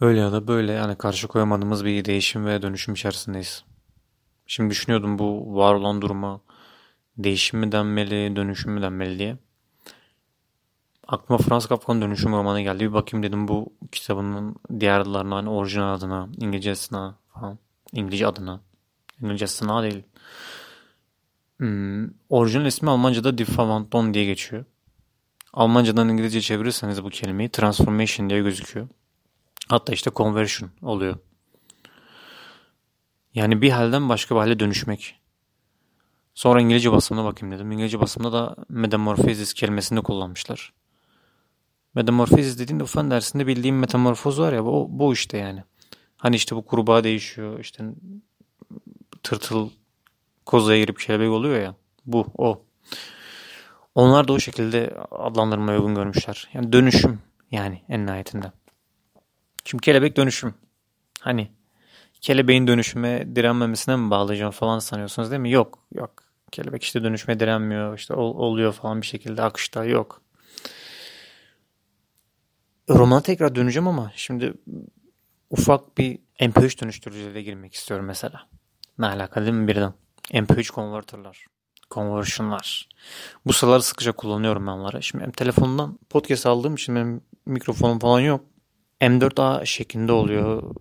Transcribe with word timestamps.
Öyle 0.00 0.20
ya 0.20 0.32
da 0.32 0.48
böyle 0.48 0.72
yani 0.72 0.96
karşı 0.96 1.28
koyamadığımız 1.28 1.84
bir 1.84 2.04
değişim 2.04 2.46
ve 2.46 2.62
dönüşüm 2.62 2.94
içerisindeyiz. 2.94 3.64
Şimdi 4.46 4.70
düşünüyordum 4.70 5.18
bu 5.18 5.56
var 5.56 5.74
olan 5.74 6.02
duruma 6.02 6.40
değişim 7.18 7.60
mi 7.60 7.72
denmeli, 7.72 8.36
dönüşüm 8.36 8.72
mü 8.72 8.82
denmeli 8.82 9.18
diye. 9.18 9.36
Aklıma 11.08 11.38
Franz 11.38 11.66
Kafka'nın 11.66 12.02
Dönüşüm 12.02 12.32
romanı 12.32 12.60
geldi. 12.60 12.80
Bir 12.80 12.92
bakayım 12.92 13.22
dedim 13.22 13.48
bu 13.48 13.72
kitabının 13.92 14.56
diğer 14.80 15.00
adlarına, 15.00 15.36
hani 15.36 15.48
orijinal 15.48 15.94
adına, 15.94 16.28
İngilizcesine 16.36 17.10
falan. 17.34 17.58
İngilizce 17.92 18.26
adına. 18.26 18.60
İngilizcesine 19.22 19.82
değil. 19.82 20.02
Hmm, 21.56 22.08
orijinal 22.28 22.66
ismi 22.66 22.90
Almanca'da 22.90 23.38
Die 23.38 23.46
Verwandlung 23.48 24.14
diye 24.14 24.24
geçiyor. 24.24 24.64
Almancadan 25.52 26.08
İngilizce 26.08 26.40
çevirirseniz 26.40 27.04
bu 27.04 27.10
kelimeyi 27.10 27.48
transformation 27.48 28.30
diye 28.30 28.42
gözüküyor. 28.42 28.88
Hatta 29.68 29.92
işte 29.92 30.10
conversion 30.16 30.70
oluyor. 30.82 31.16
Yani 33.34 33.62
bir 33.62 33.70
halden 33.70 34.08
başka 34.08 34.34
bir 34.34 34.40
hale 34.40 34.58
dönüşmek. 34.58 35.20
Sonra 36.34 36.60
İngilizce 36.60 36.92
basımına 36.92 37.24
bakayım 37.24 37.54
dedim. 37.54 37.72
İngilizce 37.72 38.00
basımda 38.00 38.32
da 38.32 38.56
metamorphosis 38.68 39.54
kelimesini 39.54 40.02
kullanmışlar. 40.02 40.72
Metamorfosis 41.94 42.58
dediğinde 42.58 42.86
fen 42.86 43.10
dersinde 43.10 43.46
bildiğim 43.46 43.78
metamorfoz 43.78 44.40
var 44.40 44.52
ya 44.52 44.64
bu, 44.64 44.86
bu 44.90 45.12
işte 45.12 45.38
yani. 45.38 45.64
Hani 46.16 46.36
işte 46.36 46.56
bu 46.56 46.64
kurbağa 46.64 47.04
değişiyor 47.04 47.60
işte 47.60 47.84
tırtıl 49.22 49.70
kozaya 50.46 50.78
girip 50.78 51.00
kelebek 51.00 51.30
oluyor 51.30 51.60
ya. 51.60 51.74
Bu 52.06 52.26
o. 52.38 52.62
Onlar 53.94 54.28
da 54.28 54.32
o 54.32 54.38
şekilde 54.38 54.96
adlandırmaya 55.10 55.78
uygun 55.78 55.94
görmüşler. 55.94 56.48
Yani 56.52 56.72
dönüşüm 56.72 57.18
yani 57.50 57.82
en 57.88 58.06
nihayetinde. 58.06 58.52
Şimdi 59.66 59.80
kelebek 59.80 60.16
dönüşüm. 60.16 60.54
Hani 61.20 61.50
kelebeğin 62.20 62.66
dönüşüme 62.66 63.36
direnmemesine 63.36 63.96
mi 63.96 64.10
bağlayacağım 64.10 64.52
falan 64.52 64.78
sanıyorsunuz 64.78 65.30
değil 65.30 65.42
mi? 65.42 65.50
Yok 65.50 65.78
yok. 65.94 66.22
Kelebek 66.52 66.82
işte 66.82 67.02
dönüşme 67.02 67.40
direnmiyor 67.40 67.98
işte 67.98 68.14
ol, 68.14 68.34
oluyor 68.38 68.72
falan 68.72 69.00
bir 69.00 69.06
şekilde 69.06 69.42
akışta 69.42 69.84
yok. 69.84 70.22
Romana 72.88 73.20
tekrar 73.22 73.54
döneceğim 73.54 73.88
ama 73.88 74.12
şimdi 74.16 74.54
ufak 75.50 75.98
bir 75.98 76.18
MP3 76.40 76.82
dönüştürücüyle 76.82 77.42
girmek 77.42 77.74
istiyorum 77.74 78.06
mesela. 78.06 78.46
Ne 78.98 79.06
alaka 79.06 79.42
değil 79.42 79.52
mi 79.52 79.68
birden? 79.68 79.94
MP3 80.32 80.74
converter'lar. 80.74 81.46
Conversion'lar. 81.90 82.88
Bu 83.46 83.52
sıraları 83.52 83.82
sıkıca 83.82 84.12
kullanıyorum 84.12 84.66
ben 84.66 84.72
onları. 84.72 85.02
Şimdi 85.02 85.24
hem 85.24 85.32
telefondan 85.32 85.98
podcast 86.10 86.46
aldığım 86.46 86.74
için 86.74 86.94
benim 86.94 87.20
mikrofonum 87.46 87.98
falan 87.98 88.20
yok. 88.20 88.44
M4A 89.00 89.66
şeklinde 89.66 90.12
oluyor 90.12 90.74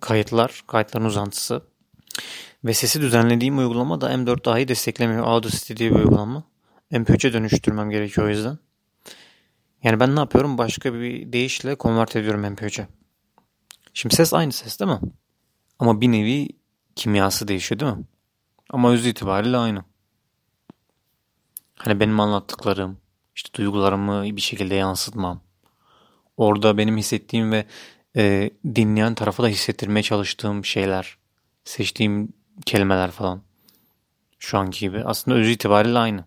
kayıtlar, 0.00 0.62
kayıtların 0.66 1.04
uzantısı. 1.04 1.62
Ve 2.64 2.74
sesi 2.74 3.00
düzenlediğim 3.00 3.58
uygulama 3.58 4.00
da 4.00 4.14
M4A'yı 4.14 4.68
desteklemiyor. 4.68 5.26
Audacity 5.26 5.74
diye 5.74 5.90
bir 5.90 5.96
uygulama. 5.96 6.44
MP3'e 6.92 7.32
dönüştürmem 7.32 7.90
gerekiyor 7.90 8.26
o 8.26 8.30
yüzden. 8.30 8.58
Yani 9.82 10.00
ben 10.00 10.16
ne 10.16 10.20
yapıyorum? 10.20 10.58
Başka 10.58 10.94
bir 10.94 11.32
deyişle 11.32 11.74
konvert 11.74 12.16
ediyorum 12.16 12.44
MP3'e. 12.44 12.88
Şimdi 13.94 14.14
ses 14.14 14.34
aynı 14.34 14.52
ses 14.52 14.80
değil 14.80 14.90
mi? 14.90 15.00
Ama 15.78 16.00
bir 16.00 16.12
nevi 16.12 16.48
kimyası 16.96 17.48
değişiyor 17.48 17.80
değil 17.80 17.92
mi? 17.92 18.04
Ama 18.70 18.90
öz 18.92 19.06
itibariyle 19.06 19.56
aynı. 19.56 19.84
Hani 21.76 22.00
benim 22.00 22.20
anlattıklarım, 22.20 22.98
işte 23.36 23.54
duygularımı 23.54 24.36
bir 24.36 24.40
şekilde 24.40 24.74
yansıtmam. 24.74 25.40
Orada 26.42 26.78
benim 26.78 26.96
hissettiğim 26.96 27.52
ve 27.52 27.66
e, 28.16 28.50
dinleyen 28.74 29.14
tarafa 29.14 29.42
da 29.42 29.48
hissettirmeye 29.48 30.02
çalıştığım 30.02 30.64
şeyler, 30.64 31.16
seçtiğim 31.64 32.32
kelimeler 32.66 33.10
falan. 33.10 33.42
Şu 34.38 34.58
anki 34.58 34.80
gibi. 34.80 35.04
Aslında 35.04 35.36
öz 35.36 35.48
itibariyle 35.48 35.98
aynı. 35.98 36.24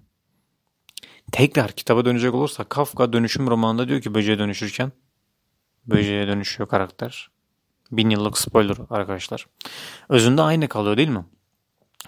Tekrar 1.31 1.72
kitaba 1.72 2.06
dönecek 2.06 2.34
olursak 2.34 2.70
Kafka 2.70 3.14
dönüşüm 3.14 3.48
romanında 3.48 3.88
diyor 3.88 4.02
ki 4.02 4.14
böceğe 4.14 4.40
dönüşürken 4.40 4.92
böceğe 5.86 6.28
dönüşüyor 6.28 6.70
karakter. 6.70 7.30
Bin 7.92 8.09
yıllık 8.09 8.38
spoiler 8.38 8.78
arkadaşlar. 8.90 9.48
Özünde 10.09 10.42
aynı 10.42 10.68
kalıyor 10.68 10.98
değil 10.98 11.09
mi? 11.09 11.25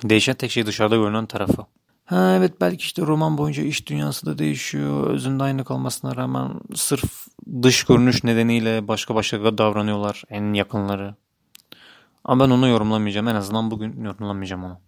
Değişen 0.03 0.35
tek 0.35 0.51
şey 0.51 0.65
dışarıda 0.65 0.95
görünen 0.95 1.25
tarafı. 1.25 1.65
Ha 2.07 2.35
evet 2.37 2.61
belki 2.61 2.81
işte 2.81 3.01
roman 3.01 3.37
boyunca 3.37 3.63
iş 3.63 3.87
dünyası 3.87 4.25
da 4.25 4.37
değişiyor. 4.37 5.07
Özünde 5.07 5.43
aynı 5.43 5.65
kalmasına 5.65 6.15
rağmen 6.15 6.59
sırf 6.75 7.27
dış 7.63 7.83
görünüş 7.83 8.23
nedeniyle 8.23 8.87
başka 8.87 9.15
başka 9.15 9.57
davranıyorlar 9.57 10.23
en 10.29 10.53
yakınları. 10.53 11.15
Ama 12.23 12.45
ben 12.45 12.49
onu 12.49 12.67
yorumlamayacağım. 12.67 13.27
En 13.27 13.35
azından 13.35 13.71
bugün 13.71 14.03
yorumlamayacağım 14.03 14.63
onu. 14.63 14.79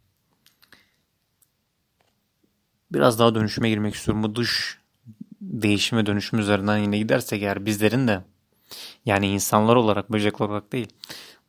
Biraz 2.91 3.19
daha 3.19 3.35
dönüşüme 3.35 3.69
girmek 3.69 3.95
istiyorum. 3.95 4.23
Bu 4.23 4.35
dış 4.35 4.79
değişim 5.41 5.97
ve 5.97 6.05
dönüşüm 6.05 6.39
üzerinden 6.39 6.77
yine 6.77 6.97
gidersek 6.97 7.41
eğer 7.43 7.65
bizlerin 7.65 8.07
de 8.07 8.23
yani 9.05 9.27
insanlar 9.27 9.75
olarak, 9.75 10.11
böcekler 10.11 10.45
olarak 10.45 10.71
değil 10.71 10.87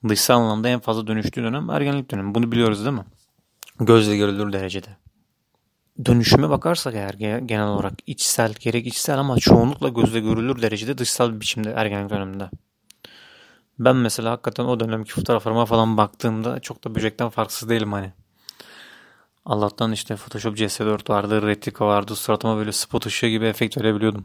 dışsal 0.09 0.41
anlamda 0.41 0.69
en 0.69 0.81
fazla 0.81 1.07
dönüştüğü 1.07 1.43
dönem 1.43 1.71
ergenlik 1.71 2.11
dönemi. 2.11 2.35
Bunu 2.35 2.53
biliyoruz 2.53 2.85
değil 2.85 2.97
mi? 2.97 3.05
Gözle 3.81 4.17
görülür 4.17 4.53
derecede. 4.53 5.00
Dönüşüme 6.07 6.51
bakarsak 6.51 6.95
eğer 6.95 7.15
genel 7.39 7.67
olarak 7.67 7.93
içsel, 8.07 8.55
gerek 8.61 8.87
içsel 8.87 9.19
ama 9.19 9.39
çoğunlukla 9.39 9.89
gözle 9.89 10.21
görülür 10.21 10.63
derecede 10.63 10.99
dışsal 10.99 11.35
bir 11.35 11.41
biçimde 11.41 11.71
ergenlik 11.71 12.11
döneminde. 12.11 12.51
Ben 13.79 13.97
mesela 13.97 14.31
hakikaten 14.31 14.65
o 14.65 14.81
dönemki 14.81 15.13
fotoğraflarıma 15.13 15.67
falan 15.67 15.97
baktığımda 15.97 16.61
çok 16.61 16.85
da 16.85 16.95
böcekten 16.95 17.29
farksız 17.29 17.69
değilim 17.69 17.93
hani. 17.93 18.13
Allah'tan 19.45 19.93
işte 19.93 20.17
Photoshop 20.17 20.59
CS4 20.59 21.11
vardı, 21.11 21.47
Retika 21.47 21.87
vardı. 21.87 22.17
Suratıma 22.17 22.57
böyle 22.57 22.73
spot 22.73 23.07
ışığı 23.07 23.29
gibi 23.29 23.47
efekt 23.47 23.79
verebiliyordum. 23.79 24.25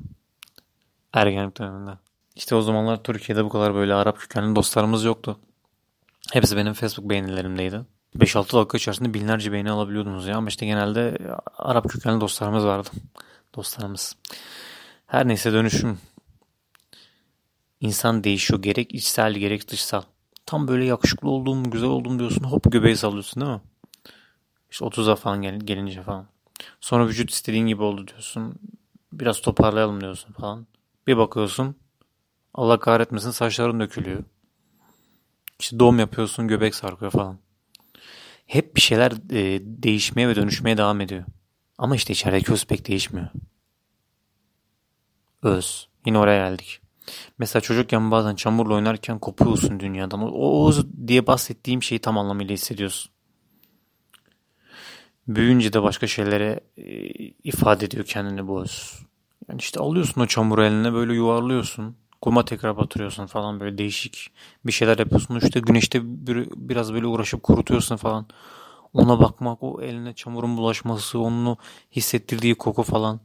Ergenlik 1.13 1.59
döneminde. 1.59 1.91
İşte 2.35 2.55
o 2.55 2.61
zamanlar 2.61 3.03
Türkiye'de 3.03 3.45
bu 3.45 3.49
kadar 3.49 3.75
böyle 3.75 3.93
Arap 3.93 4.19
kökenli 4.19 4.55
dostlarımız 4.55 5.03
yoktu. 5.03 5.39
Hepsi 6.33 6.57
benim 6.57 6.73
Facebook 6.73 7.09
beğenilerimdeydi. 7.09 7.81
5-6 8.15 8.57
dakika 8.57 8.77
içerisinde 8.77 9.13
binlerce 9.13 9.51
beğeni 9.51 9.71
alabiliyordunuz 9.71 10.27
ya. 10.27 10.37
Ama 10.37 10.47
işte 10.47 10.65
genelde 10.65 11.17
Arap 11.57 11.89
kökenli 11.89 12.21
dostlarımız 12.21 12.65
vardı. 12.65 12.89
Dostlarımız. 13.55 14.15
Her 15.07 15.27
neyse 15.27 15.53
dönüşüm. 15.53 15.99
İnsan 17.81 18.23
değişiyor. 18.23 18.61
Gerek 18.61 18.93
içsel 18.95 19.33
gerek 19.33 19.71
dışsal. 19.71 20.01
Tam 20.45 20.67
böyle 20.67 20.85
yakışıklı 20.85 21.29
olduğum, 21.29 21.63
güzel 21.63 21.89
olduğum 21.89 22.19
diyorsun. 22.19 22.43
Hop 22.43 22.71
göbeği 22.71 22.97
sallıyorsun 22.97 23.41
değil 23.41 23.53
mi? 23.53 23.61
İşte 24.71 24.85
30'a 24.85 25.15
falan 25.15 25.41
gel 25.41 25.59
gelince 25.59 26.03
falan. 26.03 26.27
Sonra 26.81 27.07
vücut 27.07 27.31
istediğin 27.31 27.67
gibi 27.67 27.83
oldu 27.83 28.07
diyorsun. 28.07 28.55
Biraz 29.13 29.41
toparlayalım 29.41 30.01
diyorsun 30.01 30.33
falan. 30.33 30.67
Bir 31.07 31.17
bakıyorsun. 31.17 31.75
Allah 32.53 32.79
kahretmesin 32.79 33.31
saçların 33.31 33.79
dökülüyor. 33.79 34.23
İşte 35.59 35.79
doğum 35.79 35.99
yapıyorsun 35.99 36.47
göbek 36.47 36.75
sarkıyor 36.75 37.11
falan. 37.11 37.37
Hep 38.45 38.75
bir 38.75 38.81
şeyler 38.81 39.11
e, 39.11 39.61
değişmeye 39.63 40.27
ve 40.27 40.35
dönüşmeye 40.35 40.77
devam 40.77 41.01
ediyor. 41.01 41.23
Ama 41.77 41.95
işte 41.95 42.13
içerideki 42.13 42.51
öz 42.53 42.65
pek 42.65 42.87
değişmiyor. 42.87 43.27
Öz. 45.43 45.87
Yine 46.05 46.17
oraya 46.17 46.49
geldik. 46.49 46.81
Mesela 47.37 47.61
çocukken 47.61 48.11
bazen 48.11 48.35
çamurla 48.35 48.73
oynarken 48.73 49.19
kopuyorsun 49.19 49.79
dünyadan. 49.79 50.33
O, 50.33 50.69
öz 50.69 50.85
diye 51.07 51.27
bahsettiğim 51.27 51.83
şeyi 51.83 51.99
tam 51.99 52.17
anlamıyla 52.17 52.53
hissediyorsun. 52.53 53.11
Büyüyünce 55.27 55.73
de 55.73 55.83
başka 55.83 56.07
şeylere 56.07 56.59
e, 56.77 56.83
ifade 57.43 57.85
ediyor 57.85 58.05
kendini 58.05 58.47
bu 58.47 58.61
öz. 58.61 58.93
Yani 59.49 59.59
işte 59.59 59.79
alıyorsun 59.79 60.21
o 60.21 60.27
çamuru 60.27 60.63
eline 60.63 60.93
böyle 60.93 61.13
yuvarlıyorsun. 61.13 61.95
Kuma 62.25 62.45
tekrar 62.45 62.77
batırıyorsun 62.77 63.25
falan 63.25 63.59
böyle 63.59 63.77
değişik 63.77 64.31
bir 64.65 64.71
şeyler 64.71 64.97
yapıyorsun. 64.97 65.39
İşte 65.39 65.59
güneşte 65.59 65.99
bir, 66.27 66.49
biraz 66.55 66.93
böyle 66.93 67.07
uğraşıp 67.07 67.43
kurutuyorsun 67.43 67.95
falan. 67.95 68.25
Ona 68.93 69.19
bakmak, 69.19 69.63
o 69.63 69.81
eline 69.81 70.13
çamurun 70.13 70.57
bulaşması, 70.57 71.19
onu 71.19 71.57
hissettirdiği 71.91 72.55
koku 72.55 72.83
falan. 72.83 73.19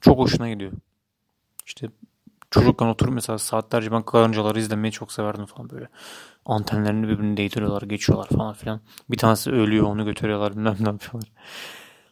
Çok 0.00 0.18
hoşuna 0.18 0.50
gidiyor. 0.50 0.72
İşte 1.66 1.90
çocukken 2.50 2.86
oturup 2.86 3.14
mesela 3.14 3.38
saatlerce 3.38 3.92
ben 3.92 4.02
karıncaları 4.02 4.58
izlemeyi 4.58 4.92
çok 4.92 5.12
severdim 5.12 5.46
falan 5.46 5.70
böyle. 5.70 5.88
Antenlerini 6.44 7.08
birbirine 7.08 7.36
değdiriyorlar, 7.36 7.82
geçiyorlar 7.82 8.28
falan 8.28 8.54
filan. 8.54 8.80
Bir 9.10 9.16
tanesi 9.16 9.50
ölüyor, 9.50 9.86
onu 9.86 10.04
götürüyorlar, 10.04 10.52
bilmem 10.52 10.76
ne 10.80 10.88
yapıyorlar. 10.88 11.32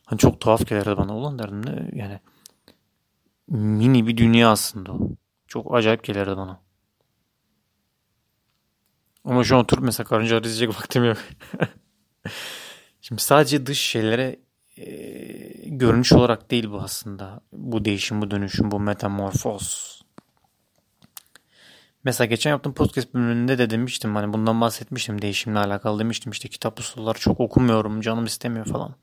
Hani 0.05 0.19
çok 0.19 0.41
tuhaf 0.41 0.67
gelirdi 0.67 0.97
bana. 0.97 1.17
Ulan 1.17 1.39
derdim 1.39 1.67
ne 1.67 1.91
yani 1.99 2.21
mini 3.49 4.07
bir 4.07 4.17
dünya 4.17 4.51
aslında 4.51 4.93
o. 4.93 4.99
Çok 5.55 5.75
acayip 5.75 6.05
gelirdi 6.05 6.37
bana. 6.37 6.61
Ama 9.25 9.45
şu 9.45 9.57
an 9.57 9.63
oturup 9.63 9.85
mesela 9.85 10.07
karıncaları 10.07 10.49
izleyecek 10.49 10.77
vaktim 10.77 11.05
yok. 11.05 11.17
Şimdi 13.01 13.23
sadece 13.23 13.67
dış 13.67 13.81
şeylere 13.81 14.41
e, 14.77 14.85
görünüş 15.69 16.13
olarak 16.13 16.51
değil 16.51 16.71
bu 16.71 16.81
aslında. 16.81 17.41
Bu 17.53 17.85
değişim, 17.85 18.23
bu 18.23 18.31
dönüşüm, 18.31 18.71
bu 18.71 18.81
metamorfoz. 18.81 20.01
Mesela 22.05 22.27
geçen 22.27 22.51
yaptığım 22.51 22.75
podcast 22.75 23.15
bölümünde 23.15 23.59
de 23.59 23.71
demiştim 23.71 24.17
hani 24.17 24.33
bundan 24.33 24.61
bahsetmiştim 24.61 25.23
değişimle 25.23 25.59
alakalı 25.59 25.99
demiştim 25.99 26.33
işte 26.33 26.49
kitap 26.49 26.81
usulları 26.81 27.19
çok 27.19 27.41
okumuyorum 27.41 28.01
canım 28.01 28.25
istemiyor 28.25 28.67
falan. 28.67 28.95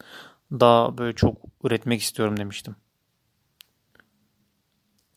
Daha 0.51 0.97
böyle 0.97 1.15
çok 1.15 1.37
üretmek 1.63 2.01
istiyorum 2.01 2.37
demiştim. 2.37 2.75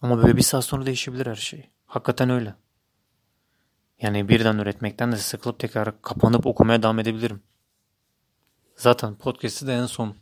Ama 0.04 0.22
böyle 0.22 0.36
bir 0.36 0.42
saat 0.42 0.64
sonra 0.64 0.86
değişebilir 0.86 1.26
her 1.26 1.34
şey. 1.34 1.70
Hakikaten 1.86 2.30
öyle. 2.30 2.54
Yani 4.02 4.28
birden 4.28 4.58
üretmekten 4.58 5.12
de 5.12 5.16
sıkılıp 5.16 5.58
tekrar 5.58 6.02
kapanıp 6.02 6.46
okumaya 6.46 6.82
devam 6.82 6.98
edebilirim. 6.98 7.42
Zaten 8.76 9.14
podcast'i 9.14 9.66
de 9.66 9.74
en 9.74 9.86
son 9.86 10.16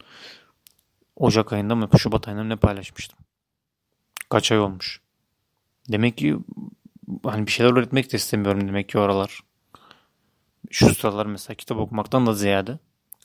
Ocak 1.16 1.52
ayında 1.52 1.74
mı 1.74 1.88
Şubat 1.98 2.28
ayında 2.28 2.42
mı 2.42 2.48
ne 2.48 2.56
paylaşmıştım. 2.56 3.18
Kaç 4.28 4.52
ay 4.52 4.58
olmuş. 4.58 5.00
Demek 5.88 6.18
ki 6.18 6.38
hani 7.24 7.46
bir 7.46 7.52
şeyler 7.52 7.72
öğretmek 7.72 8.12
de 8.12 8.16
istemiyorum 8.16 8.68
demek 8.68 8.88
ki 8.88 8.98
oralar. 8.98 9.40
Şu 10.70 10.94
sıralar 10.94 11.26
mesela 11.26 11.54
kitap 11.54 11.78
okumaktan 11.78 12.26
da 12.26 12.34
ziyade 12.34 12.78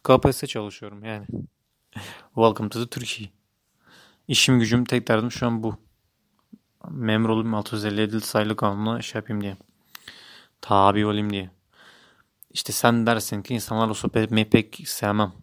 KPSS 0.04 0.45
çalışıyorum 0.45 1.06
yani. 1.06 1.25
Welcome 2.36 2.69
to 2.69 2.83
the 2.83 2.89
Turkey. 2.89 3.31
İşim 4.27 4.59
gücüm 4.59 4.86
tek 4.86 5.07
derdim 5.07 5.31
şu 5.31 5.48
an 5.48 5.63
bu. 5.63 5.87
Memur 6.92 7.30
olayım 7.30 7.56
657 7.56 8.22
sayılı 8.22 8.56
kanuna 8.56 9.01
şey 9.01 9.19
yapayım 9.19 9.42
diye. 9.42 9.57
Tabi 10.62 11.06
olayım 11.06 11.30
diye. 11.30 11.50
İşte 12.51 12.74
sen 12.74 13.06
dersin 13.06 13.42
ki 13.42 13.54
insanlarla 13.54 13.94
sohbet 13.94 14.24
etmeyi 14.24 14.50
pek 14.50 14.81
sevmem. 14.86 15.34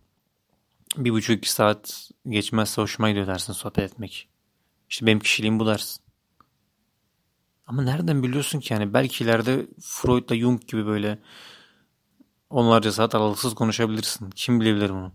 Bir 0.96 1.10
buçuk 1.10 1.36
iki 1.36 1.50
saat 1.52 2.10
geçmezse 2.28 2.82
hoşuma 2.82 3.08
gidiyor 3.08 3.26
dersin 3.26 3.52
sohbet 3.52 3.78
etmek. 3.92 4.28
İşte 4.90 5.06
benim 5.06 5.18
kişiliğim 5.20 5.60
bu 5.60 5.66
dersin. 5.66 6.04
Ama 7.66 7.82
nereden 7.82 8.22
biliyorsun 8.22 8.60
ki 8.60 8.72
yani 8.72 8.94
belki 8.94 9.24
ileride 9.24 9.66
Freud'la 9.80 10.36
Jung 10.36 10.66
gibi 10.66 10.86
böyle 10.86 11.18
onlarca 12.50 12.92
saat 12.92 13.14
aralıksız 13.14 13.54
konuşabilirsin. 13.54 14.30
Kim 14.30 14.60
bilebilir 14.60 14.90
bunu? 14.90 15.12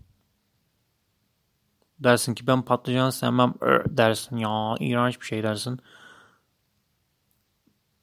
Dersin 1.98 2.34
ki 2.34 2.46
ben 2.46 2.62
patlıcan 2.62 3.10
sevmem 3.10 3.54
dersin 3.88 4.36
ya 4.36 4.74
iğrenç 4.80 5.20
bir 5.20 5.26
şey 5.26 5.42
dersin. 5.42 5.80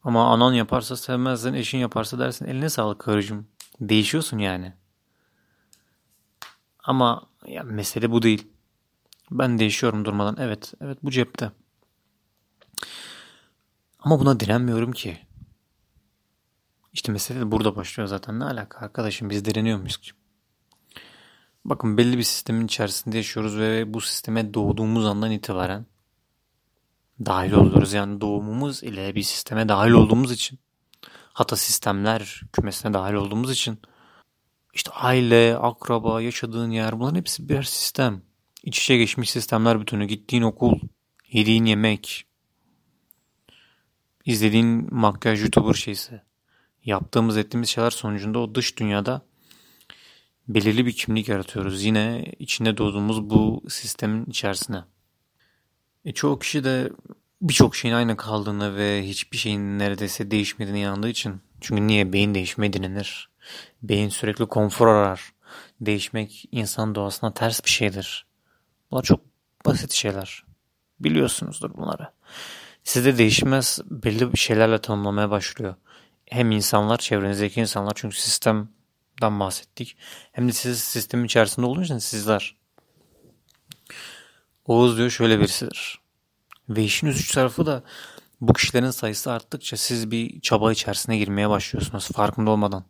Ama 0.08 0.34
anan 0.34 0.54
yaparsa 0.54 0.98
sevmezsin, 0.98 1.54
eşin 1.54 1.78
yaparsa 1.78 2.20
dersin 2.20 2.46
eline 2.46 2.70
sağlık 2.70 3.00
karıcığım. 3.00 3.48
Değişiyorsun 3.82 4.38
yani. 4.38 4.74
Ama 6.84 7.30
ya 7.48 7.64
mesele 7.64 8.12
bu 8.12 8.22
değil. 8.22 8.48
Ben 9.32 9.60
değişiyorum 9.60 10.06
durmadan. 10.06 10.36
Evet, 10.40 10.74
evet 10.82 10.98
bu 11.04 11.12
cepte. 11.12 11.52
Ama 14.00 14.20
buna 14.20 14.40
direnmiyorum 14.40 14.92
ki. 14.92 15.18
İşte 16.94 17.12
mesele 17.12 17.40
de 17.40 17.52
burada 17.52 17.76
başlıyor 17.76 18.08
zaten. 18.08 18.40
Ne 18.40 18.44
alaka 18.44 18.80
arkadaşım 18.80 19.30
biz 19.30 19.46
direniyor 19.46 19.78
muyuz 19.78 19.98
ki? 19.98 20.12
Bakın 21.66 21.98
belli 21.98 22.18
bir 22.18 22.24
sistemin 22.24 22.66
içerisinde 22.66 23.18
yaşıyoruz 23.18 23.58
ve 23.58 23.94
bu 23.94 24.02
sisteme 24.02 24.54
doğduğumuz 24.54 25.06
andan 25.06 25.32
itibaren 25.32 25.86
dahil 27.26 27.52
oluyoruz. 27.52 27.94
Yani 27.94 28.22
doğumumuz 28.22 28.84
ile 28.84 29.16
bir 29.16 29.24
sisteme 29.24 29.70
dahil 29.70 29.92
olduğumuz 29.92 30.32
için 30.32 30.60
hatta 31.34 31.56
sistemler 31.56 32.42
kümesine 32.54 32.94
dahil 32.94 33.14
olduğumuz 33.14 33.52
için 33.52 33.80
işte 34.74 34.92
aile, 34.92 35.58
akraba, 35.58 36.22
yaşadığın 36.22 36.72
yer 36.72 37.00
bunların 37.00 37.16
hepsi 37.16 37.50
birer 37.50 37.64
sistem. 37.64 38.22
İç 38.64 38.80
içe 38.80 38.98
geçmiş 38.98 39.30
sistemler 39.30 39.82
bütünü. 39.82 40.06
Gittiğin 40.06 40.44
okul, 40.44 40.80
yediğin 41.32 41.66
yemek, 41.66 42.26
izlediğin 44.26 44.96
makyaj 44.96 45.42
youtuber 45.42 45.74
şeysi. 45.74 46.22
Yaptığımız 46.86 47.38
ettiğimiz 47.38 47.70
şeyler 47.70 47.90
sonucunda 47.90 48.40
o 48.40 48.56
dış 48.56 48.78
dünyada 48.78 49.22
belirli 50.48 50.86
bir 50.86 50.94
kimlik 50.94 51.28
yaratıyoruz. 51.28 51.84
Yine 51.84 52.26
içinde 52.40 52.78
doğduğumuz 52.78 53.30
bu 53.30 53.64
sistemin 53.70 54.26
içerisine. 54.26 54.84
E, 56.08 56.14
çoğu 56.14 56.40
kişi 56.40 56.64
de 56.64 56.90
birçok 57.42 57.76
şeyin 57.76 57.96
aynı 57.96 58.18
kaldığını 58.18 58.78
ve 58.78 59.08
hiçbir 59.08 59.38
şeyin 59.38 59.80
neredeyse 59.80 60.32
değişmediğine 60.32 60.82
inandığı 60.82 61.10
için. 61.10 61.42
Çünkü 61.62 61.88
niye? 61.88 62.14
Beyin 62.14 62.36
değişmeye 62.36 62.74
direnir. 62.74 63.30
Beyin 63.84 64.10
sürekli 64.10 64.46
konfor 64.46 64.88
arar. 64.88 65.34
Değişmek 65.82 66.46
insan 66.52 66.96
doğasına 66.96 67.34
ters 67.34 67.64
bir 67.66 67.70
şeydir. 67.70 68.26
Bunlar 68.92 69.04
çok 69.04 69.20
basit 69.66 69.92
şeyler. 69.92 70.44
Biliyorsunuzdur 71.00 71.78
bunları. 71.78 72.12
Sizde 72.84 73.18
değişmez 73.18 73.80
belli 73.86 74.34
bir 74.34 74.38
şeylerle 74.38 74.82
tanımlamaya 74.82 75.30
başlıyor. 75.30 75.76
Hem 76.26 76.52
insanlar, 76.52 76.98
çevrenizdeki 76.98 77.60
insanlar 77.60 77.94
çünkü 77.96 78.18
sistemden 78.18 79.40
bahsettik. 79.40 79.98
Hem 80.32 80.48
de 80.48 80.52
siz 80.52 80.80
sistemin 80.80 81.26
içerisinde 81.26 81.66
olduğunuz 81.66 81.86
için 81.86 81.98
sizler. 81.98 82.57
Oğuz 84.68 84.98
diyor 84.98 85.10
şöyle 85.10 85.40
birisidir. 85.40 86.00
Ve 86.70 86.84
işin 86.84 87.08
üzücü 87.08 87.34
tarafı 87.34 87.66
da 87.66 87.84
bu 88.42 88.54
kişilerin 88.54 88.92
sayısı 88.92 89.32
arttıkça 89.32 89.78
siz 89.78 90.12
bir 90.12 90.42
çaba 90.42 90.72
içerisine 90.72 91.18
girmeye 91.18 91.50
başlıyorsunuz 91.50 92.08
farkında 92.08 92.52
olmadan. 92.52 92.86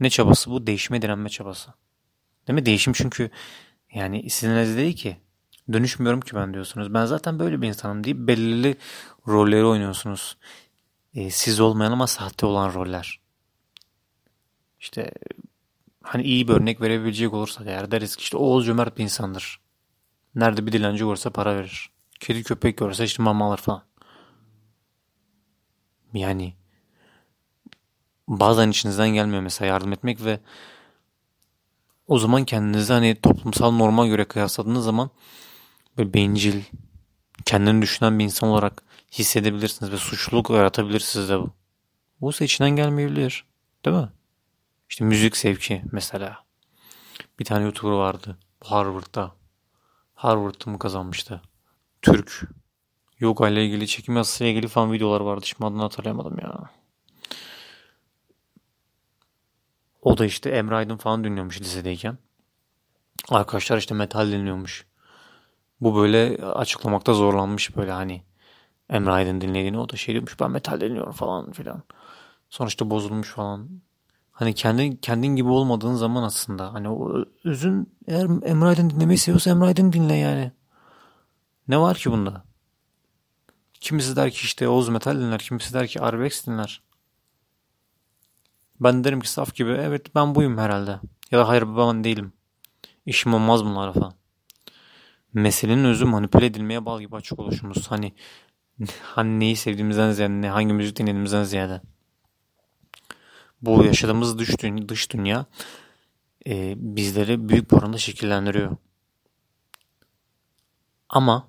Ne 0.00 0.10
çabası 0.10 0.50
bu? 0.50 0.66
Değişime 0.66 1.02
direnme 1.02 1.28
çabası. 1.28 1.70
Değil 2.48 2.54
mi? 2.54 2.66
Değişim 2.66 2.92
çünkü 2.92 3.30
yani 3.94 4.30
sizin 4.30 4.50
elinizde 4.50 4.76
değil 4.76 4.96
ki. 4.96 5.16
Dönüşmüyorum 5.72 6.20
ki 6.20 6.36
ben 6.36 6.54
diyorsunuz. 6.54 6.94
Ben 6.94 7.04
zaten 7.04 7.38
böyle 7.38 7.62
bir 7.62 7.68
insanım 7.68 8.04
deyip 8.04 8.18
belirli 8.18 8.76
rolleri 9.28 9.64
oynuyorsunuz. 9.64 10.36
E, 11.14 11.30
siz 11.30 11.60
olmayan 11.60 11.92
ama 11.92 12.06
sahte 12.06 12.46
olan 12.46 12.74
roller. 12.74 13.20
İşte 14.80 15.10
hani 16.02 16.22
iyi 16.22 16.48
bir 16.48 16.52
örnek 16.52 16.80
verebilecek 16.80 17.34
olursak 17.34 17.66
eğer 17.66 17.90
deriz 17.90 18.16
ki 18.16 18.22
işte 18.22 18.36
Oğuz 18.36 18.66
cömert 18.66 18.98
bir 18.98 19.02
insandır. 19.02 19.60
Nerede 20.34 20.66
bir 20.66 20.72
dilenci 20.72 21.04
görse 21.04 21.30
para 21.30 21.56
verir. 21.56 21.90
Kedi 22.20 22.42
köpek 22.42 22.76
görse 22.76 23.04
işte 23.04 23.22
mama 23.22 23.48
alır 23.48 23.58
falan. 23.58 23.82
Yani 26.14 26.54
bazen 28.28 28.70
içinizden 28.70 29.08
gelmiyor 29.08 29.42
mesela 29.42 29.68
yardım 29.68 29.92
etmek 29.92 30.24
ve 30.24 30.40
o 32.06 32.18
zaman 32.18 32.44
kendinizi 32.44 32.92
hani 32.92 33.14
toplumsal 33.14 33.70
norma 33.70 34.06
göre 34.06 34.24
kıyasladığınız 34.24 34.84
zaman 34.84 35.10
böyle 35.98 36.14
bencil, 36.14 36.62
kendini 37.44 37.82
düşünen 37.82 38.18
bir 38.18 38.24
insan 38.24 38.48
olarak 38.48 38.82
hissedebilirsiniz 39.12 39.92
ve 39.92 39.96
suçluluk 39.96 40.50
yaratabilir 40.50 41.00
sizde 41.00 41.38
bu. 41.38 41.50
Bu 42.20 42.30
ise 42.30 42.44
içinden 42.44 42.70
gelmeyebilir. 42.70 43.44
Değil 43.84 43.96
mi? 43.96 44.08
İşte 44.88 45.04
müzik 45.04 45.36
sevki 45.36 45.82
mesela. 45.92 46.44
Bir 47.38 47.44
tane 47.44 47.64
YouTuber 47.64 47.92
vardı. 47.92 48.38
Harvard'da. 48.64 49.39
Harvard'ı 50.20 50.70
mı 50.70 50.78
kazanmıştı? 50.78 51.40
Türk. 52.02 52.42
Yoga 53.18 53.48
ile 53.48 53.64
ilgili, 53.64 53.86
çekim 53.86 54.16
yasasıyla 54.16 54.52
ilgili 54.52 54.68
falan 54.68 54.92
videolar 54.92 55.20
vardı. 55.20 55.46
Şimdi 55.46 55.64
adını 55.64 55.82
hatırlayamadım 55.82 56.38
ya. 56.38 56.70
O 60.02 60.18
da 60.18 60.24
işte 60.24 60.50
Emre 60.50 60.74
Aydın 60.74 60.96
falan 60.96 61.24
dinliyormuş 61.24 61.60
lisedeyken. 61.60 62.18
Arkadaşlar 63.28 63.78
işte 63.78 63.94
metal 63.94 64.32
dinliyormuş. 64.32 64.86
Bu 65.80 65.96
böyle 65.96 66.44
açıklamakta 66.44 67.14
zorlanmış 67.14 67.76
böyle 67.76 67.92
hani 67.92 68.22
Emre 68.90 69.10
Aydın 69.10 69.40
dinlediğini 69.40 69.78
o 69.78 69.88
da 69.88 69.96
şey 69.96 70.12
diyormuş 70.12 70.40
ben 70.40 70.50
metal 70.50 70.80
dinliyorum 70.80 71.12
falan 71.12 71.52
filan. 71.52 71.82
İşte 72.66 72.90
bozulmuş 72.90 73.28
falan. 73.28 73.82
Hani 74.40 74.54
kendin, 74.54 74.96
kendin 74.96 75.36
gibi 75.36 75.48
olmadığın 75.48 75.94
zaman 75.94 76.22
aslında 76.22 76.72
hani 76.72 76.88
o 76.88 77.24
özün 77.44 77.96
eğer 78.06 78.24
Emre 78.24 78.68
Aydın 78.68 78.90
dinlemeyi 78.90 79.18
seviyorsa 79.18 79.50
Emre 79.50 79.64
Aydın 79.64 79.92
dinle 79.92 80.14
yani. 80.14 80.52
Ne 81.68 81.78
var 81.80 81.96
ki 81.96 82.10
bunda? 82.10 82.44
Kimisi 83.74 84.16
der 84.16 84.30
ki 84.30 84.44
işte 84.44 84.68
Oğuz 84.68 84.88
Metal 84.88 85.16
dinler, 85.16 85.38
kimisi 85.38 85.74
der 85.74 85.86
ki 85.86 86.00
Arbex 86.00 86.46
dinler. 86.46 86.82
Ben 88.80 89.04
derim 89.04 89.20
ki 89.20 89.30
saf 89.30 89.54
gibi 89.54 89.70
evet 89.70 90.14
ben 90.14 90.34
buyum 90.34 90.58
herhalde. 90.58 91.00
Ya 91.30 91.38
da 91.38 91.48
hayır 91.48 91.62
ben 91.76 92.04
değilim. 92.04 92.32
İşim 93.06 93.34
olmaz 93.34 93.64
bunlara 93.64 93.92
falan. 93.92 94.14
Meselenin 95.32 95.84
özü 95.84 96.04
manipüle 96.04 96.46
edilmeye 96.46 96.86
bağlı 96.86 97.00
gibi 97.00 97.16
açık 97.16 97.38
oluşumuz. 97.38 97.90
Hani 97.90 98.14
hani 99.02 99.40
neyi 99.40 99.56
sevdiğimizden 99.56 100.10
ziyade, 100.12 100.48
hangi 100.48 100.72
müzik 100.72 100.98
dinlediğimizden 100.98 101.44
ziyade. 101.44 101.82
Bu 103.62 103.84
yaşadığımız 103.84 104.38
dış, 104.38 104.58
dünya, 104.62 104.88
dış 104.88 105.10
dünya 105.10 105.46
e, 106.46 106.74
bizleri 106.76 107.48
büyük 107.48 107.70
bir 107.70 107.76
oranda 107.76 107.98
şekillendiriyor. 107.98 108.76
Ama 111.08 111.48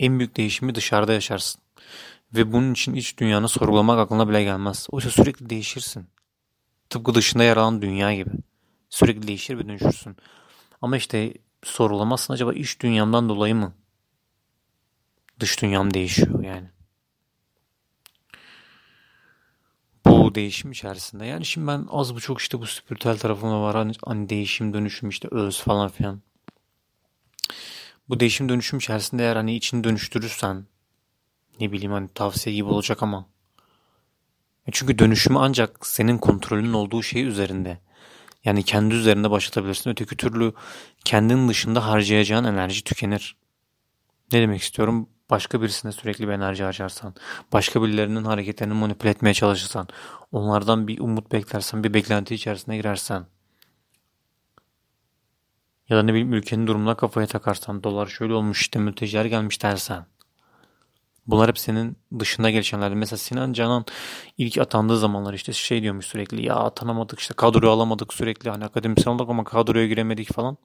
en 0.00 0.18
büyük 0.18 0.36
değişimi 0.36 0.74
dışarıda 0.74 1.12
yaşarsın. 1.12 1.62
Ve 2.34 2.52
bunun 2.52 2.72
için 2.72 2.94
iç 2.94 3.18
dünyanı 3.18 3.48
sorgulamak 3.48 3.98
aklına 3.98 4.28
bile 4.28 4.42
gelmez. 4.42 4.86
Oysa 4.90 5.10
sürekli 5.10 5.50
değişirsin. 5.50 6.06
Tıpkı 6.90 7.14
dışında 7.14 7.44
yer 7.44 7.56
alan 7.56 7.82
dünya 7.82 8.14
gibi. 8.14 8.30
Sürekli 8.90 9.26
değişir 9.26 9.58
ve 9.58 9.68
dönüşürsün. 9.68 10.16
Ama 10.82 10.96
işte 10.96 11.34
sorulamazsın 11.64 12.34
acaba 12.34 12.52
iç 12.52 12.80
dünyamdan 12.80 13.28
dolayı 13.28 13.54
mı? 13.54 13.74
Dış 15.40 15.62
dünyam 15.62 15.94
değişiyor 15.94 16.44
yani. 16.44 16.71
Değişim 20.34 20.72
içerisinde. 20.72 21.26
Yani 21.26 21.44
şimdi 21.44 21.66
ben 21.66 21.86
az 21.90 22.14
buçuk 22.14 22.40
işte 22.40 22.60
bu 22.60 22.66
spiritüel 22.66 23.18
tarafımda 23.18 23.60
var. 23.60 23.76
Hani, 23.76 23.92
hani 24.04 24.28
değişim, 24.28 24.74
dönüşüm 24.74 25.08
işte 25.08 25.28
öz 25.30 25.60
falan 25.60 25.88
filan. 25.88 26.22
Bu 28.08 28.20
değişim 28.20 28.48
dönüşüm 28.48 28.78
içerisinde 28.78 29.22
eğer 29.22 29.36
hani 29.36 29.56
içini 29.56 29.84
dönüştürürsen 29.84 30.66
ne 31.60 31.72
bileyim 31.72 31.92
hani 31.92 32.08
tavsiye 32.14 32.56
gibi 32.56 32.68
olacak 32.68 33.02
ama. 33.02 33.26
E 34.66 34.70
çünkü 34.72 34.98
dönüşümü 34.98 35.38
ancak 35.38 35.86
senin 35.86 36.18
kontrolünün 36.18 36.72
olduğu 36.72 37.02
şey 37.02 37.22
üzerinde. 37.22 37.78
Yani 38.44 38.62
kendi 38.62 38.94
üzerinde 38.94 39.30
başlatabilirsin. 39.30 39.90
Öteki 39.90 40.16
türlü 40.16 40.52
kendin 41.04 41.48
dışında 41.48 41.86
harcayacağın 41.86 42.44
enerji 42.44 42.84
tükenir. 42.84 43.36
Ne 44.32 44.40
demek 44.40 44.62
istiyorum? 44.62 45.08
Başka 45.32 45.62
birisine 45.62 45.92
sürekli 45.92 46.28
bir 46.28 46.32
enerji 46.32 46.64
harcarsan, 46.64 47.14
başka 47.52 47.82
birilerinin 47.82 48.24
hareketlerini 48.24 48.74
manipüle 48.74 49.10
etmeye 49.10 49.34
çalışırsan, 49.34 49.88
onlardan 50.32 50.88
bir 50.88 50.98
umut 50.98 51.32
beklersen, 51.32 51.84
bir 51.84 51.94
beklenti 51.94 52.34
içerisine 52.34 52.76
girersen, 52.76 53.26
ya 55.88 55.96
da 55.96 56.02
ne 56.02 56.10
bileyim 56.12 56.32
ülkenin 56.32 56.66
durumuna 56.66 56.94
kafaya 56.94 57.26
takarsan, 57.26 57.84
dolar 57.84 58.06
şöyle 58.06 58.34
olmuş 58.34 58.60
işte 58.60 58.78
mülteciler 58.78 59.24
gelmiş 59.24 59.62
dersen, 59.62 60.06
Bunlar 61.26 61.48
hep 61.48 61.58
senin 61.58 61.96
dışında 62.18 62.50
gelişenlerdi. 62.50 62.94
Mesela 62.94 63.18
Sinan 63.18 63.52
Canan 63.52 63.84
ilk 64.38 64.58
atandığı 64.58 64.98
zamanlar 64.98 65.34
işte 65.34 65.52
şey 65.52 65.82
diyormuş 65.82 66.06
sürekli 66.06 66.46
ya 66.46 66.54
atanamadık 66.54 67.18
işte 67.18 67.34
kadroyu 67.34 67.72
alamadık 67.72 68.14
sürekli 68.14 68.50
hani 68.50 68.64
akademisyen 68.64 69.12
olduk 69.12 69.30
ama 69.30 69.44
kadroya 69.44 69.86
giremedik 69.86 70.32
falan. 70.32 70.56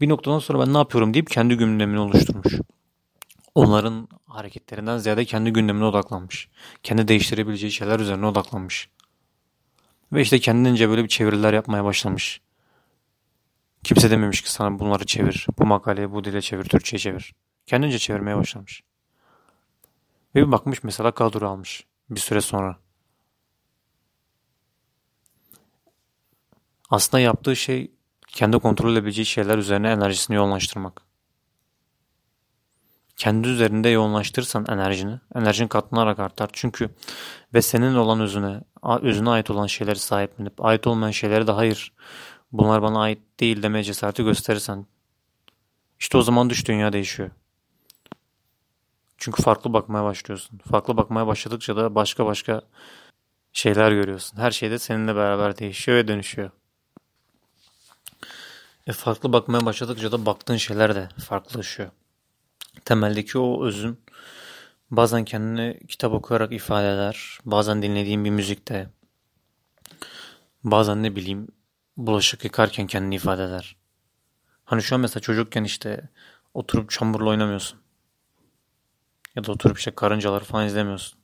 Bir 0.00 0.08
noktadan 0.08 0.38
sonra 0.38 0.66
ben 0.66 0.74
ne 0.74 0.78
yapıyorum 0.78 1.14
deyip 1.14 1.30
kendi 1.30 1.56
gündemini 1.56 2.00
oluşturmuş. 2.00 2.54
Onların 3.54 4.08
hareketlerinden 4.26 4.98
ziyade 4.98 5.24
kendi 5.24 5.52
gündemine 5.52 5.84
odaklanmış. 5.84 6.48
Kendi 6.82 7.08
değiştirebileceği 7.08 7.72
şeyler 7.72 8.00
üzerine 8.00 8.26
odaklanmış. 8.26 8.88
Ve 10.12 10.22
işte 10.22 10.38
kendince 10.38 10.88
böyle 10.88 11.04
bir 11.04 11.08
çeviriler 11.08 11.52
yapmaya 11.52 11.84
başlamış. 11.84 12.40
Kimse 13.84 14.10
dememiş 14.10 14.42
ki 14.42 14.52
sana 14.52 14.78
bunları 14.78 15.06
çevir, 15.06 15.46
bu 15.58 15.66
makaleyi 15.66 16.12
bu 16.12 16.24
dile 16.24 16.40
çevir, 16.40 16.64
Türkçe'ye 16.64 16.98
çevir. 16.98 17.34
Kendince 17.66 17.98
çevirmeye 17.98 18.36
başlamış. 18.36 18.82
Ve 20.34 20.46
bir 20.46 20.52
bakmış 20.52 20.82
mesela 20.82 21.10
kadro 21.10 21.48
almış 21.48 21.86
bir 22.10 22.20
süre 22.20 22.40
sonra. 22.40 22.78
Aslında 26.90 27.20
yaptığı 27.20 27.56
şey 27.56 27.90
kendi 28.28 28.58
kontrol 28.58 28.92
edebileceği 28.92 29.26
şeyler 29.26 29.58
üzerine 29.58 29.90
enerjisini 29.90 30.36
yoğunlaştırmak. 30.36 31.11
Kendi 33.16 33.48
üzerinde 33.48 33.88
yoğunlaştırırsan 33.88 34.66
enerjini, 34.68 35.20
enerjin 35.34 35.68
katlanarak 35.68 36.18
artar. 36.18 36.50
Çünkü 36.52 36.90
ve 37.54 37.62
senin 37.62 37.94
olan 37.94 38.20
özüne, 38.20 38.60
özüne 39.02 39.30
ait 39.30 39.50
olan 39.50 39.66
şeyleri 39.66 39.98
sahiplenip, 39.98 40.64
ait 40.64 40.86
olmayan 40.86 41.10
şeyleri 41.10 41.46
de 41.46 41.52
hayır, 41.52 41.92
bunlar 42.52 42.82
bana 42.82 43.00
ait 43.00 43.18
değil 43.40 43.62
demeye 43.62 43.84
cesareti 43.84 44.24
gösterirsen, 44.24 44.86
işte 46.00 46.18
o 46.18 46.22
zaman 46.22 46.50
düş 46.50 46.68
dünya 46.68 46.92
değişiyor. 46.92 47.30
Çünkü 49.18 49.42
farklı 49.42 49.72
bakmaya 49.72 50.04
başlıyorsun. 50.04 50.58
Farklı 50.70 50.96
bakmaya 50.96 51.26
başladıkça 51.26 51.76
da 51.76 51.94
başka 51.94 52.26
başka 52.26 52.62
şeyler 53.52 53.92
görüyorsun. 53.92 54.38
Her 54.38 54.50
şey 54.50 54.70
de 54.70 54.78
seninle 54.78 55.16
beraber 55.16 55.58
değişiyor 55.58 55.98
ve 55.98 56.08
dönüşüyor. 56.08 56.50
E 58.86 58.92
farklı 58.92 59.32
bakmaya 59.32 59.66
başladıkça 59.66 60.12
da 60.12 60.26
baktığın 60.26 60.56
şeyler 60.56 60.94
de 60.94 61.08
farklılaşıyor. 61.28 61.90
Temeldeki 62.84 63.38
o 63.38 63.66
özün 63.66 64.00
bazen 64.90 65.24
kendini 65.24 65.80
kitap 65.88 66.12
okuyarak 66.12 66.52
ifade 66.52 66.94
eder. 66.94 67.38
Bazen 67.44 67.82
dinlediğin 67.82 68.24
bir 68.24 68.30
müzikte. 68.30 68.90
Bazen 70.64 71.02
ne 71.02 71.16
bileyim 71.16 71.48
bulaşık 71.96 72.44
yıkarken 72.44 72.86
kendini 72.86 73.14
ifade 73.14 73.44
eder. 73.44 73.76
Hani 74.64 74.82
şu 74.82 74.94
an 74.94 75.00
mesela 75.00 75.20
çocukken 75.20 75.64
işte 75.64 76.08
oturup 76.54 76.90
çamurla 76.90 77.30
oynamıyorsun. 77.30 77.78
Ya 79.36 79.44
da 79.44 79.52
oturup 79.52 79.78
işte 79.78 79.90
karıncaları 79.90 80.44
falan 80.44 80.66
izlemiyorsun. 80.66 81.18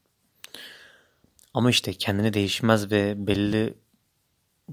Ama 1.54 1.70
işte 1.70 1.92
kendini 1.92 2.32
değişmez 2.32 2.90
ve 2.90 3.26
belli 3.26 3.74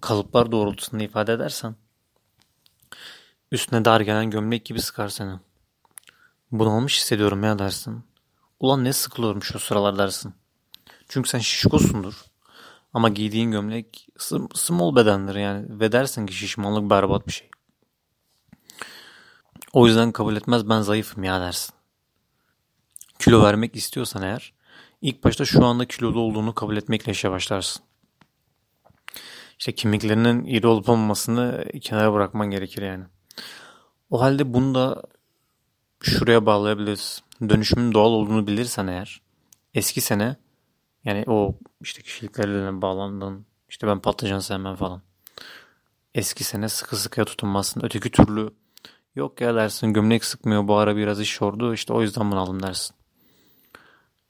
kalıplar 0.01 0.51
doğrultusunda 0.51 1.03
ifade 1.03 1.33
edersen 1.33 1.75
üstüne 3.51 3.85
dar 3.85 4.01
gelen 4.01 4.29
gömlek 4.29 4.65
gibi 4.65 4.81
sıkar 4.81 5.09
seni. 5.09 5.39
Bunalmış 6.51 6.97
hissediyorum 6.97 7.43
ya 7.43 7.59
dersin. 7.59 8.03
Ulan 8.59 8.83
ne 8.83 8.93
sıkılıyorum 8.93 9.43
şu 9.43 9.59
sıralar 9.59 9.97
dersin. 9.97 10.33
Çünkü 11.07 11.29
sen 11.29 11.39
şişkosundur. 11.39 12.25
Ama 12.93 13.09
giydiğin 13.09 13.51
gömlek 13.51 14.07
small 14.53 14.95
bedendir 14.95 15.35
yani. 15.35 15.79
Ve 15.79 15.91
dersin 15.91 16.25
ki 16.25 16.33
şişmanlık 16.33 16.89
berbat 16.89 17.27
bir 17.27 17.31
şey. 17.31 17.49
O 19.73 19.87
yüzden 19.87 20.11
kabul 20.11 20.35
etmez 20.35 20.69
ben 20.69 20.81
zayıfım 20.81 21.23
ya 21.23 21.41
dersin 21.41 21.75
kilo 23.19 23.43
vermek 23.43 23.75
istiyorsan 23.75 24.23
eğer 24.23 24.53
ilk 25.01 25.23
başta 25.23 25.45
şu 25.45 25.65
anda 25.65 25.85
kilolu 25.85 26.19
olduğunu 26.19 26.53
kabul 26.55 26.77
etmekle 26.77 27.11
işe 27.11 27.31
başlarsın. 27.31 27.83
İşte 29.59 29.75
kemiklerinin 29.75 30.45
iri 30.45 30.67
olup 30.67 30.89
olmamasını 30.89 31.65
kenara 31.81 32.13
bırakman 32.13 32.51
gerekir 32.51 32.81
yani. 32.81 33.03
O 34.09 34.21
halde 34.21 34.53
bunu 34.53 34.75
da 34.75 35.03
şuraya 36.01 36.45
bağlayabiliriz. 36.45 37.21
Dönüşümün 37.49 37.93
doğal 37.93 38.09
olduğunu 38.11 38.47
bilirsen 38.47 38.87
eğer 38.87 39.21
eski 39.73 40.01
sene 40.01 40.35
yani 41.05 41.23
o 41.27 41.55
işte 41.81 42.01
kişiliklerle 42.01 42.81
bağlandın 42.81 43.45
işte 43.69 43.87
ben 43.87 43.99
patlıcan 43.99 44.39
sevmem 44.39 44.75
falan. 44.75 45.01
Eski 46.13 46.43
sene 46.43 46.69
sıkı 46.69 46.95
sıkıya 46.95 47.25
tutunmazsın. 47.25 47.81
Öteki 47.85 48.11
türlü 48.11 48.49
yok 49.15 49.41
ya 49.41 49.55
dersin 49.55 49.93
gömlek 49.93 50.25
sıkmıyor 50.25 50.67
bu 50.67 50.75
ara 50.75 50.95
biraz 50.95 51.21
iş 51.21 51.41
yordu 51.41 51.73
işte 51.73 51.93
o 51.93 52.01
yüzden 52.01 52.31
bunu 52.31 52.39
aldım 52.39 52.63
dersin. 52.63 52.95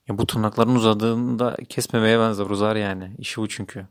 Ya 0.07 0.17
bu 0.17 0.25
tırnakların 0.25 0.75
uzadığında 0.75 1.57
kesmemeye 1.69 2.19
benzer 2.19 2.45
uzar 2.45 2.75
yani. 2.75 3.15
İşi 3.17 3.41
bu 3.41 3.47
çünkü. 3.47 3.87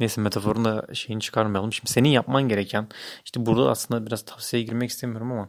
Neyse 0.00 0.20
metaforun 0.20 0.64
da 0.64 0.94
şeyini 0.94 1.20
çıkarmayalım. 1.20 1.72
Şimdi 1.72 1.90
senin 1.90 2.08
yapman 2.08 2.48
gereken 2.48 2.88
işte 3.24 3.46
burada 3.46 3.70
aslında 3.70 4.06
biraz 4.06 4.24
tavsiyeye 4.24 4.66
girmek 4.66 4.90
istemiyorum 4.90 5.32
ama 5.32 5.48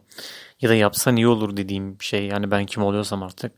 ya 0.62 0.70
da 0.70 0.76
yapsan 0.76 1.16
iyi 1.16 1.28
olur 1.28 1.58
dediğim 1.58 2.02
şey 2.02 2.26
yani 2.26 2.52
ben 2.52 2.66
kim 2.66 2.84
oluyorsam 2.84 3.24
artık 3.24 3.52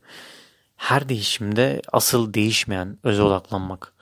her 0.76 1.08
değişimde 1.08 1.82
asıl 1.92 2.34
değişmeyen 2.34 2.98
öze 3.02 3.22
odaklanmak. 3.22 3.92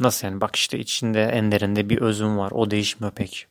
Nasıl 0.00 0.28
yani 0.28 0.40
bak 0.40 0.56
işte 0.56 0.78
içinde 0.78 1.22
en 1.24 1.52
derinde 1.52 1.90
bir 1.90 1.98
özüm 2.00 2.38
var 2.38 2.50
o 2.50 2.70
değişmiyor 2.70 3.12
pek. 3.12 3.46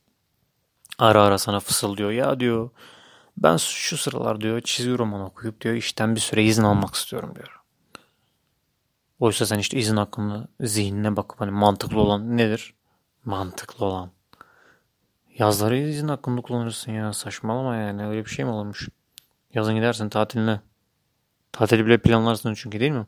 Ara 0.99 1.23
ara 1.23 1.37
sana 1.37 1.59
fısıldıyor 1.59 2.11
ya 2.11 2.39
diyor 2.39 2.69
ben 3.37 3.57
şu 3.57 3.97
sıralar 3.97 4.41
diyor 4.41 4.61
çizgi 4.61 4.97
roman 4.97 5.21
okuyup 5.21 5.61
diyor 5.61 5.75
işten 5.75 6.15
bir 6.15 6.19
süre 6.19 6.43
izin 6.43 6.63
almak 6.63 6.95
istiyorum 6.95 7.33
diyor. 7.35 7.64
Oysa 9.19 9.45
sen 9.45 9.59
işte 9.59 9.77
izin 9.77 9.97
hakkında 9.97 10.47
zihnine 10.61 11.15
bakıp 11.15 11.41
hani 11.41 11.51
mantıklı 11.51 11.99
olan 12.01 12.37
nedir? 12.37 12.73
Mantıklı 13.25 13.85
olan. 13.85 14.11
Yazları 15.37 15.77
izin 15.77 16.07
hakkında 16.07 16.41
kullanırsın 16.41 16.91
ya 16.91 17.13
saçmalama 17.13 17.75
yani 17.75 18.07
öyle 18.07 18.25
bir 18.25 18.29
şey 18.29 18.45
mi 18.45 18.51
olmuş? 18.51 18.89
Yazın 19.53 19.75
gidersin 19.75 20.09
tatiline. 20.09 20.59
Tatili 21.51 21.85
bile 21.85 21.97
planlarsın 21.97 22.53
çünkü 22.53 22.79
değil 22.79 22.91
mi? 22.91 23.05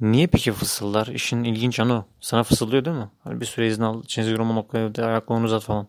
Niye 0.00 0.26
peki 0.26 0.52
fısıldar? 0.52 1.06
İşin 1.06 1.44
ilginç 1.44 1.80
anı. 1.80 2.04
Sana 2.20 2.42
fısıldıyor 2.42 2.84
değil 2.84 2.96
mi? 2.96 3.10
Hani 3.24 3.40
bir 3.40 3.46
süre 3.46 3.66
izin 3.68 3.82
al, 3.82 4.02
çizgi 4.02 4.38
roman 4.38 4.56
oku 4.56 4.78
ayaklarını 4.78 5.44
uzat 5.44 5.62
falan. 5.62 5.88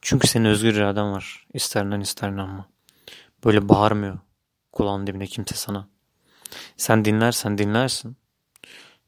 Çünkü 0.00 0.26
senin 0.28 0.44
özgür 0.44 0.74
iraden 0.74 1.12
var. 1.12 1.46
İsterinden 1.54 2.00
isterine 2.00 2.42
ama. 2.42 2.68
Böyle 3.44 3.68
bağırmıyor 3.68 4.18
kulağın 4.72 5.06
dibine 5.06 5.26
kimse 5.26 5.54
sana. 5.54 5.88
Sen 6.76 7.04
dinlersen 7.04 7.58
dinlersin. 7.58 8.16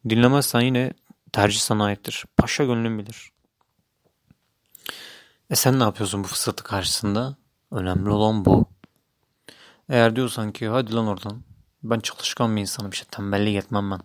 Dinlemezsen 0.08 0.60
yine 0.60 0.92
tercih 1.32 1.60
sana 1.60 1.84
aittir. 1.84 2.24
Paşa 2.36 2.64
gönlün 2.64 2.98
bilir. 2.98 3.32
E 5.50 5.56
sen 5.56 5.78
ne 5.78 5.82
yapıyorsun 5.82 6.24
bu 6.24 6.28
fırsatı 6.28 6.64
karşısında? 6.64 7.36
Önemli 7.70 8.10
olan 8.10 8.44
bu. 8.44 8.66
Eğer 9.88 10.16
diyorsan 10.16 10.52
ki 10.52 10.68
hadi 10.68 10.94
lan 10.94 11.06
oradan. 11.06 11.42
Ben 11.82 12.00
çalışkan 12.00 12.56
bir 12.56 12.60
insanım 12.60 12.90
işte 12.90 13.06
tembellik 13.10 13.56
etmem 13.56 13.90
ben. 13.90 14.00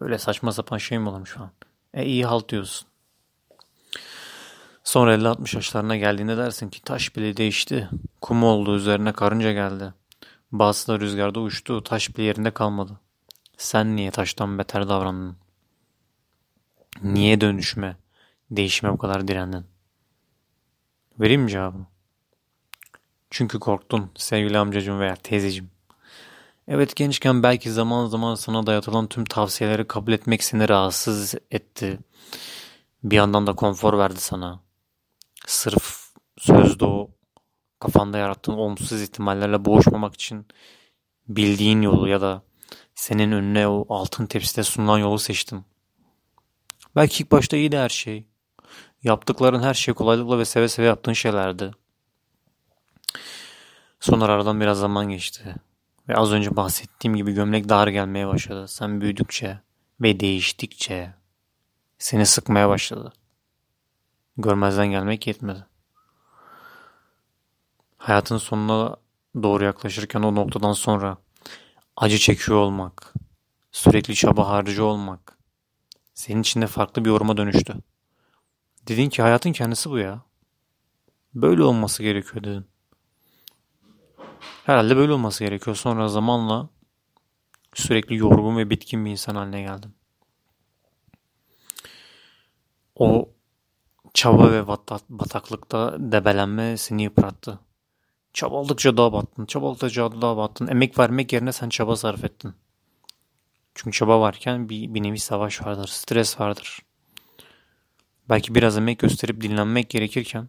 Öyle 0.00 0.18
saçma 0.18 0.52
sapan 0.52 0.78
şey 0.78 0.98
mi 0.98 1.08
olur 1.08 1.26
şu 1.26 1.40
an? 1.40 1.50
E 1.94 2.04
iyi 2.04 2.26
halt 2.26 2.48
diyorsun. 2.48 2.88
Sonra 4.84 5.14
50-60 5.14 5.56
yaşlarına 5.56 5.96
geldiğinde 5.96 6.36
dersin 6.36 6.68
ki 6.68 6.82
taş 6.82 7.16
bile 7.16 7.36
değişti. 7.36 7.88
Kum 8.20 8.44
oldu 8.44 8.76
üzerine 8.76 9.12
karınca 9.12 9.52
geldi. 9.52 9.94
Bazısı 10.52 10.92
da 10.92 11.00
rüzgarda 11.00 11.40
uçtu 11.40 11.82
taş 11.82 12.16
bile 12.16 12.22
yerinde 12.22 12.50
kalmadı. 12.50 13.00
Sen 13.56 13.96
niye 13.96 14.10
taştan 14.10 14.58
beter 14.58 14.88
davrandın? 14.88 15.36
Niye 17.02 17.40
dönüşme, 17.40 17.96
değişime 18.50 18.92
bu 18.92 18.98
kadar 18.98 19.28
direndin? 19.28 19.66
Vereyim 21.20 21.42
mi 21.42 21.50
cevabını? 21.50 21.86
Çünkü 23.30 23.58
korktun 23.58 24.10
sevgili 24.16 24.58
amcacığım 24.58 25.00
veya 25.00 25.16
teyzeciğim. 25.16 25.70
Evet 26.68 26.96
gençken 26.96 27.42
belki 27.42 27.70
zaman 27.72 28.06
zaman 28.06 28.34
sana 28.34 28.66
dayatılan 28.66 29.06
tüm 29.06 29.24
tavsiyeleri 29.24 29.86
kabul 29.86 30.12
etmek 30.12 30.44
seni 30.44 30.68
rahatsız 30.68 31.34
etti. 31.50 31.98
Bir 33.04 33.16
yandan 33.16 33.46
da 33.46 33.54
konfor 33.54 33.98
verdi 33.98 34.20
sana. 34.20 34.60
Sırf 35.46 36.12
sözde 36.38 36.84
o 36.84 37.10
kafanda 37.80 38.18
yarattığın 38.18 38.52
olumsuz 38.52 39.02
ihtimallerle 39.02 39.64
boğuşmamak 39.64 40.14
için 40.14 40.46
bildiğin 41.28 41.82
yolu 41.82 42.08
ya 42.08 42.20
da 42.20 42.42
senin 42.94 43.32
önüne 43.32 43.68
o 43.68 43.86
altın 43.88 44.26
tepside 44.26 44.62
sunulan 44.62 44.98
yolu 44.98 45.18
seçtin. 45.18 45.64
Belki 46.96 47.22
ilk 47.22 47.32
başta 47.32 47.56
iyiydi 47.56 47.78
her 47.78 47.88
şey. 47.88 48.26
Yaptıkların 49.02 49.62
her 49.62 49.74
şey 49.74 49.94
kolaylıkla 49.94 50.38
ve 50.38 50.44
seve 50.44 50.68
seve 50.68 50.86
yaptığın 50.86 51.12
şeylerdi. 51.12 51.70
Sonra 54.00 54.24
aradan 54.24 54.60
biraz 54.60 54.78
zaman 54.78 55.08
geçti. 55.08 55.54
Ve 56.08 56.16
az 56.16 56.32
önce 56.32 56.56
bahsettiğim 56.56 57.16
gibi 57.16 57.32
gömlek 57.32 57.68
dar 57.68 57.88
gelmeye 57.88 58.26
başladı. 58.26 58.68
Sen 58.68 59.00
büyüdükçe 59.00 59.60
ve 60.00 60.20
değiştikçe 60.20 61.14
seni 61.98 62.26
sıkmaya 62.26 62.68
başladı. 62.68 63.12
Görmezden 64.36 64.90
gelmek 64.90 65.26
yetmedi. 65.26 65.66
Hayatın 67.98 68.38
sonuna 68.38 68.96
doğru 69.42 69.64
yaklaşırken 69.64 70.22
o 70.22 70.34
noktadan 70.34 70.72
sonra 70.72 71.18
acı 71.96 72.18
çekiyor 72.18 72.58
olmak, 72.58 73.14
sürekli 73.72 74.14
çaba 74.14 74.48
harcı 74.48 74.84
olmak 74.84 75.38
senin 76.14 76.40
içinde 76.40 76.66
farklı 76.66 77.04
bir 77.04 77.10
yoruma 77.10 77.36
dönüştü. 77.36 77.74
Dedin 78.88 79.08
ki 79.08 79.22
hayatın 79.22 79.52
kendisi 79.52 79.90
bu 79.90 79.98
ya. 79.98 80.22
Böyle 81.34 81.62
olması 81.62 82.02
gerekiyor 82.02 82.44
dedin. 82.44 82.66
Herhalde 84.64 84.96
böyle 84.96 85.12
olması 85.12 85.44
gerekiyor. 85.44 85.76
Sonra 85.76 86.08
zamanla 86.08 86.68
sürekli 87.74 88.16
yorgun 88.16 88.56
ve 88.56 88.70
bitkin 88.70 89.04
bir 89.04 89.10
insan 89.10 89.34
haline 89.34 89.62
geldim. 89.62 89.94
O 92.94 93.30
çaba 94.14 94.52
ve 94.52 94.68
bataklıkta 95.08 95.96
debelenme 95.98 96.76
seni 96.76 97.02
yıprattı. 97.02 97.58
Çabaladıkça 98.32 98.96
daha 98.96 99.12
battın, 99.12 99.46
çabaladıkça 99.46 100.22
daha 100.22 100.36
battın. 100.36 100.66
Emek 100.66 100.98
vermek 100.98 101.32
yerine 101.32 101.52
sen 101.52 101.68
çaba 101.68 101.96
sarf 101.96 102.24
ettin. 102.24 102.54
Çünkü 103.74 103.98
çaba 103.98 104.20
varken 104.20 104.68
bir, 104.68 104.94
bir 104.94 105.02
nevi 105.02 105.18
savaş 105.18 105.62
vardır, 105.62 105.88
stres 105.88 106.40
vardır. 106.40 106.80
Belki 108.28 108.54
biraz 108.54 108.76
emek 108.76 108.98
gösterip 108.98 109.40
dinlenmek 109.40 109.90
gerekirken 109.90 110.48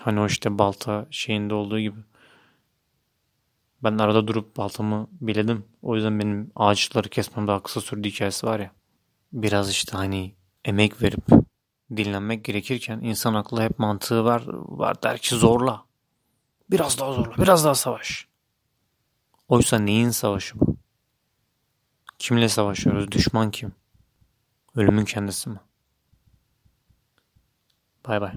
hani 0.00 0.20
o 0.20 0.26
işte 0.26 0.58
balta 0.58 1.06
şeyinde 1.10 1.54
olduğu 1.54 1.80
gibi 1.80 1.98
ben 3.82 3.98
arada 3.98 4.28
durup 4.28 4.56
baltamı 4.56 5.08
biledim. 5.20 5.64
O 5.82 5.94
yüzden 5.94 6.20
benim 6.20 6.50
ağaçları 6.56 7.08
kesmem 7.08 7.48
daha 7.48 7.62
kısa 7.62 7.80
sürdü 7.80 8.08
hikayesi 8.08 8.46
var 8.46 8.60
ya. 8.60 8.70
Biraz 9.32 9.70
işte 9.70 9.96
hani 9.96 10.34
emek 10.64 11.02
verip 11.02 11.26
dinlenmek 11.96 12.44
gerekirken 12.44 13.00
insan 13.00 13.34
aklı 13.34 13.62
hep 13.62 13.78
mantığı 13.78 14.24
var. 14.24 14.42
Var 14.52 15.02
der 15.02 15.18
ki 15.18 15.34
zorla. 15.34 15.84
Biraz 16.70 16.98
daha 16.98 17.12
zorla. 17.12 17.36
Biraz 17.38 17.64
daha 17.64 17.74
savaş. 17.74 18.28
Oysa 19.48 19.78
neyin 19.78 20.10
savaşı 20.10 20.60
bu? 20.60 20.76
Kimle 22.18 22.48
savaşıyoruz? 22.48 23.12
Düşman 23.12 23.50
kim? 23.50 23.72
Ölümün 24.76 25.04
kendisi 25.04 25.50
mi? 25.50 25.60
Bay 28.06 28.20
bay. 28.20 28.32